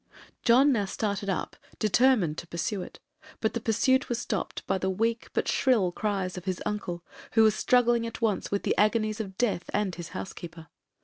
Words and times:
John 0.41 0.71
now 0.71 0.85
started 0.85 1.29
up, 1.29 1.55
determined 1.77 2.39
to 2.39 2.47
pursue 2.47 2.81
it; 2.81 2.99
but 3.39 3.53
the 3.53 3.59
pursuit 3.61 4.09
was 4.09 4.17
stopped 4.17 4.65
by 4.65 4.79
the 4.79 4.89
weak 4.89 5.27
but 5.31 5.47
shrill 5.47 5.91
cries 5.91 6.37
of 6.37 6.45
his 6.45 6.59
uncle, 6.65 7.03
who 7.33 7.43
was 7.43 7.53
struggling 7.53 8.07
at 8.07 8.19
once 8.19 8.49
with 8.49 8.63
the 8.63 8.73
agonies 8.79 9.19
of 9.19 9.37
death 9.37 9.65
and 9.75 9.93
his 9.93 10.09
housekeeper. 10.09 10.69